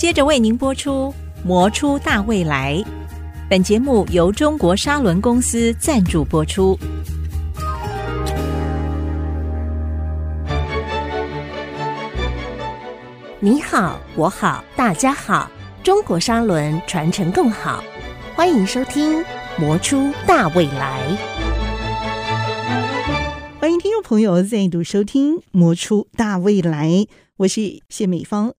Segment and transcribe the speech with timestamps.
[0.00, 1.12] 接着为您播出
[1.46, 2.76] 《魔出大未来》。
[3.50, 6.74] 本节目由中国沙伦公司赞助播出。
[13.40, 15.50] 你好，我好，大家好，
[15.82, 17.84] 中国沙伦传承更好。
[18.34, 19.18] 欢迎收听
[19.58, 20.98] 《魔出大未来》。
[23.60, 26.88] 欢迎听众朋友再度收听《魔出大未来》，
[27.36, 28.54] 我是谢美芳。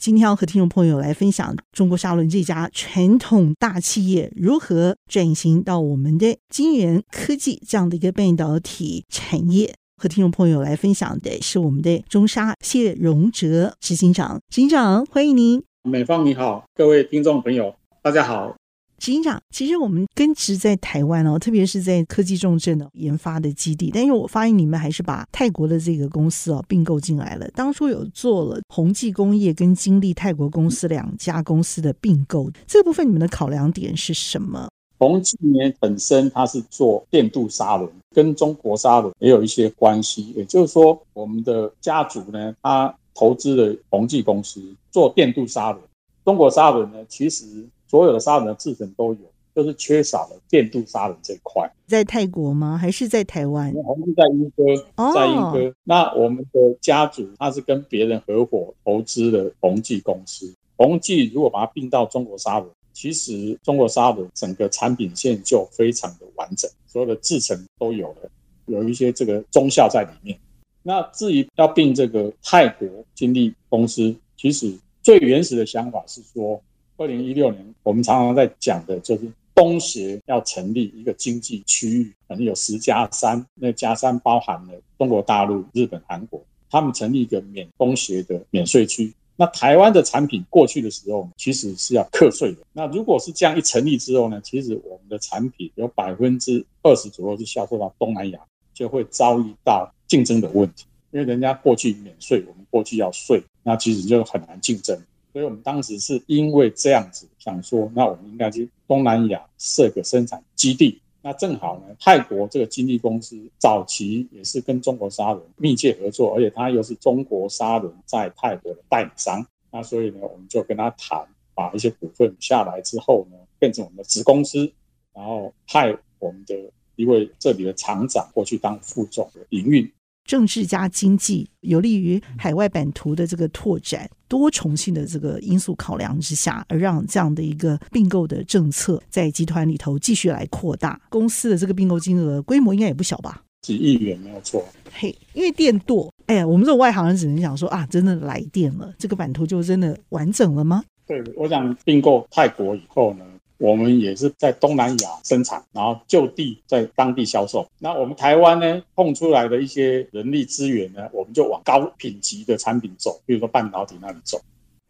[0.00, 9.74] 今天要和听众朋友来分享中国沙伦这家传统大企业如何转型到我们的晶圆科技这样的一个半导体产业。
[9.98, 15.62] 和听众朋友来分享的是我们的中沙谢荣哲执行长，执行长欢迎您。
[15.82, 18.56] 美方你好，各位听众朋友大家好。
[19.00, 23.90] 执行长，其实我们根植在台湾哦，特别是在科技重镇的研发的基地。
[23.94, 27.48] 但是我发现你们还是把泰国的这个公司哦并购进来了。
[27.54, 34.68] 当初有做了宏技工业跟金利泰国公司两家公司的并购，这部分你们的考量点是什么？
[34.98, 40.30] 宏技呢本身它是做电镀砂轮，跟中国砂轮也有一些关系。
[40.36, 45.82] 也就是说，我们的家族呢，他投资了宏技公司做电镀砂轮。
[46.22, 47.46] 中国砂轮呢，其实。
[47.90, 49.20] 所有的砂轮的制程都有，
[49.52, 51.68] 就是缺少了电镀砂轮这一块。
[51.88, 52.78] 在泰国吗？
[52.78, 53.74] 还是在台湾？
[53.74, 55.74] 我们是在英哥，在莺歌。
[55.82, 60.54] 那我们的家族他是跟别人合伙投资的宏记公司。
[60.76, 68.30] 宏记如果把它并到中国砂轮，其实中国砂轮整个产品线就非常的完整，所有的制程都有了，
[68.66, 70.38] 有一些这个中效在里面。
[70.84, 76.62] 那至于要并这个泰国金利公司，其实最原始的想法是说。
[77.00, 79.22] 二零一六年，我们常常在讲的就是
[79.54, 89.10] 东协要成立一个经济区域，可能有十加三，那加三包含了中国大陆、日本、韩国，他们成立一个免东协的免税区。
[89.34, 92.58] 那台湾的产品过去的时候，其实是要课税的。
[92.74, 98.38] 那如果是这样一成立之后呢，其实我们的产品有百分之二十左右是销售到东南亚，
[98.74, 105.02] 就会遭遇到竞争的问题，因为人家过去免税，我们过去要税，那其实就很难竞争。
[105.32, 111.00] 所以我们当时是因为这样子想说，那我们应该去东南亚设个生产基地。
[111.22, 119.46] 那正好呢，泰国这个经纪公司早期也是跟中国砂轮密切合作，而且他又是中国砂轮在泰国的代理商。
[119.70, 124.72] 那所以呢，我们就跟他谈，把一些股份下来之后呢，变成我们的子公司，
[125.12, 126.56] 然后派我们的
[126.96, 129.92] 一位这里的厂长过去当副总的营运。
[130.24, 143.42] 政治加经济有利于海外版图的这个拓展，多重性的这个因素考量之下，而让这样的一个并购的政策在集团里头继续来扩大公司的这个并购金额规模应该也不小吧？
[143.62, 144.64] 几亿元没有错。
[144.92, 150.84] 嘿，因为电舵，哎呀，我们这种外行人只能讲说啊，真的来电了，这个版图就真的完整了吗？
[151.06, 153.24] 对，我想并购泰国以后呢。
[153.60, 157.68] 我们也是在东南亚生产，然后就地在当地销售。
[157.78, 164.40] 那我们台湾呢，碰出来的一些人力资源呢，我们就往高品级的产品走，比如说半导体那里走。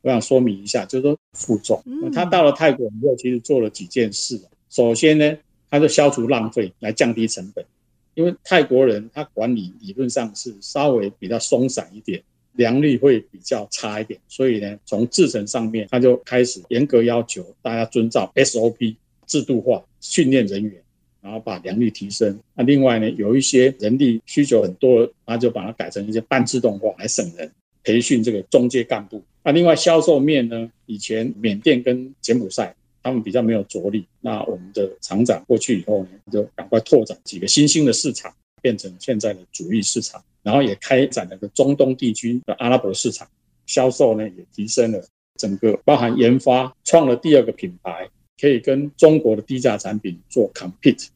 [0.03, 1.83] 我想说明一下，就是说副总，
[2.15, 4.41] 他到了泰国以后，其实做了几件事。
[4.71, 5.37] 首先呢，
[5.69, 7.65] 他就消除浪费，来降低成本。
[8.15, 12.23] 因为泰国人他管理理论上是稍微比较松散一点。
[12.53, 18.97] 良率会比较差一点，所以呢，从制程上面他就开始严格要求大家遵照 SOP
[19.27, 20.75] 制度化训练人员，
[21.23, 22.39] 然后把良率提升。
[22.55, 27.51] 那另外呢，有一些人力需求很多，他就把它改成一些半自动化来省人，
[27.85, 29.23] 培训这个中介干部。
[29.43, 38.35] 那另外销售面呢，以前缅甸跟柬埔寨他们比较没有着力，那我们的厂长过去以后呢，就赶快拓展几个新兴的市场。
[38.61, 43.29] 变成现在的主力市场，然后也开展了个中东地区的阿拉伯市场，
[43.67, 45.05] 销售呢也提升了，
[45.37, 48.09] 整个包含研发创了第二个品牌，
[48.41, 51.09] 可以跟中国的低价产品做 compete，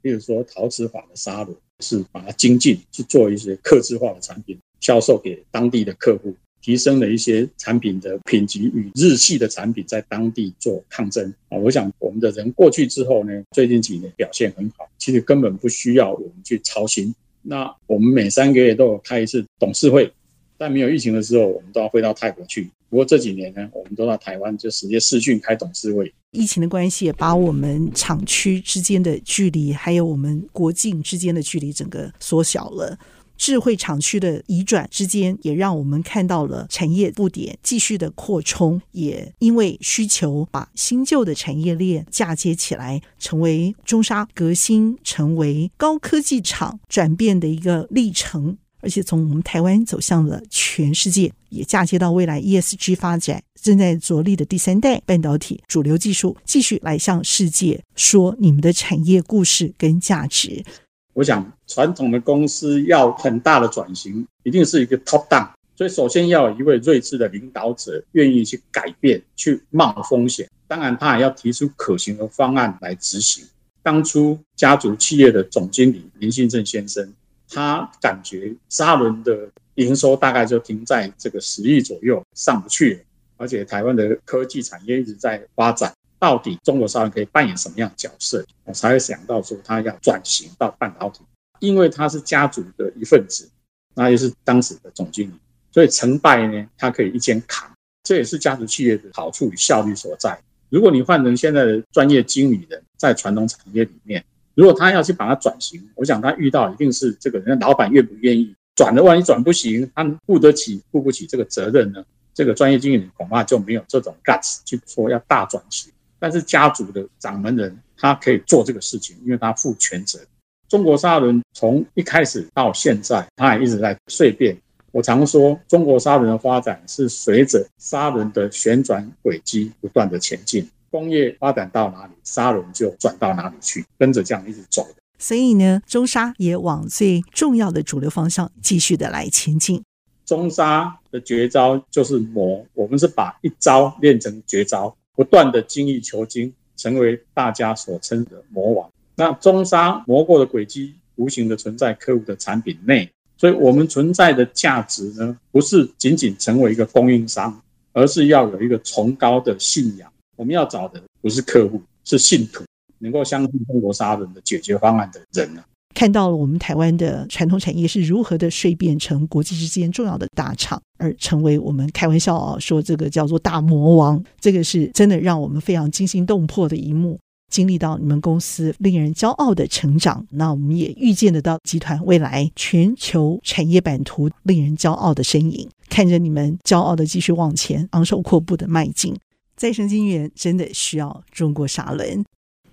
[0.00, 6.34] 比如说陶瓷法的砂轮是把它精进去做一些刻字化的产品，销售给当地的客户。
[6.62, 11.58] 提升了一些产品的品级，与日系的产品在当地做抗争啊！
[11.58, 17.14] 我想我们的人过去之后呢，最近几年表现很好，其实根本不需要我们去操心。
[17.42, 20.10] 那我们每三个月都有开一次董事会，
[20.56, 22.70] 在没有疫情的时候，我们都要飞到泰国去。
[22.88, 26.12] 不过这几年呢，我们都到台湾就直接视讯开董事会。
[26.30, 32.96] 疫情的关系也把我们厂区之间的距离，还有我们国境之间的距离，整个缩小了。
[33.42, 48.56] 智慧厂区的移转之间，也让我们看到了产业布点继续的扩充，也因为需求把新旧的产业链嫁接起来，成为中沙革新成为高科技厂转变的一个历程。
[48.80, 60.64] 而且从我们台湾走向了全世界，也嫁接到未来 ESG 发展正在着力的第三代半导体主流技术，继续来向世界说你们的产业故事跟价值。
[61.14, 70.48] 我想，传统的公司要很大的转型，一定是一个 top down，所以首先要有一位睿智的领导者，愿意去改变、去冒风险。
[70.66, 73.44] 当然，他也要提出可行的方案来执行。
[73.82, 77.12] 当初家族企业的总经理林信正先生，
[77.48, 83.00] 他感觉沙伦的营收大概就停在这个十亿左右，上不去了。
[83.36, 85.92] 而且台湾的科技产业一直在发展，
[86.22, 88.46] 到底中国商人可以扮演什么样的角色？
[88.62, 91.20] 我才会想到说他要转型到半导体，
[91.58, 93.50] 因为他是家族的一份子，
[93.96, 95.34] 那也是当时的总经理，
[95.72, 97.68] 所以成败呢，他可以一肩扛。
[98.04, 100.40] 这也是家族企业的好处与效率所在。
[100.68, 104.24] 如果你换成现在的专业经理人，在传统产业里面，
[104.54, 112.04] 如果他要去把它转型，我想他遇到一定是这个人家老板愿不愿意转的，万一转不行，他负得起负不起这个责任呢？
[112.32, 115.92] 这个专业经理人恐怕就没有这种 guts 去说要大转型。
[116.22, 120.20] 但是家族的掌门人他可以做这个事情，因为他负全责。
[120.68, 124.56] 中国沙伦从一开始到现在，他也一直在蜕变。
[124.92, 130.64] 我常说，中国沙轮的发展是随着沙轮的旋转轨迹不断的前进。
[130.92, 134.86] 工业发展到哪里，沙轮就转到哪里去，跟着这样一直走。
[135.18, 139.82] 所以呢，中沙也往最重要的主流方向继续的来前进。
[140.24, 148.90] 中沙的绝招就是磨，我们是把一招练成绝招，不断的精益求精，成为大家所称的魔王。
[149.14, 153.10] 那中沙磨过的轨迹，无形的存在客户的产品内。
[153.36, 157.60] 所以我们存在的价值呢，不是仅仅成为一个供应商，
[157.92, 160.10] 而是要有一个崇高的信仰。
[160.36, 162.64] 我们要找的不是客户，是信徒，
[162.98, 165.64] 能够相信中国沙人的解决方案的人呢。
[166.02, 177.16] 看到了我们台湾的传统产业是如何的蜕变成国际之间重要的大厂，而成为我们开玩笑啊说这个叫做大魔王，这个是真的让我们非常惊心动魄的一幕。
[177.52, 185.68] 经历到你们公司令人骄傲的成长，那我们也预见得到集团未来全球产业版图令人骄傲的身影。
[185.88, 189.16] 看着你们骄傲的继续往前，昂首阔步的迈进。
[189.54, 192.24] 再生晶圆真的需要中国沙伦，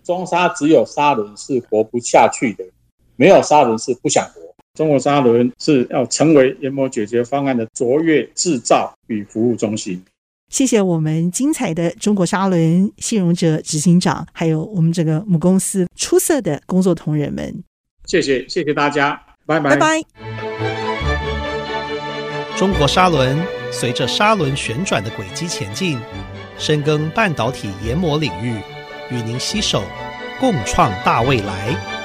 [0.03, 2.63] 中沙只有沙伦是活不下去的，
[3.19, 4.39] 没有沙轮是不想活。
[4.75, 10.01] 中国沙轮是要成为研磨解决方案的卓越制造与服务中心。
[10.47, 17.61] 谢谢我们精彩的中国沙轮谢荣哲执行长，还有我们这个母公司出色的工作同仁们。
[18.05, 20.01] 谢谢，谢谢大家，拜拜，拜拜。
[22.55, 23.37] 中国沙轮
[23.69, 25.99] 随着沙轮旋转的轨迹前进，
[26.57, 28.55] 深耕半导体研磨领域，
[29.11, 29.83] 与您携手
[30.39, 31.98] 共创大未来。